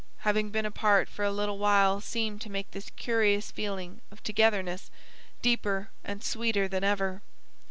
[0.21, 4.89] Having been apart for a little while seemed to make this curious feeling of `togetherness,'
[5.43, 7.21] deeper and sweeter than ever.